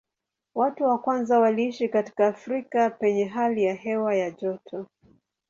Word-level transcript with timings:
Watu 0.55 0.83
wa 0.83 0.97
kwanza 0.97 1.39
waliishi 1.39 1.89
katika 1.89 2.27
Afrika 2.27 2.89
penye 2.89 3.25
hali 3.25 3.63
ya 3.63 3.73
hewa 3.75 4.15
ya 4.15 4.31
joto. 4.31 4.87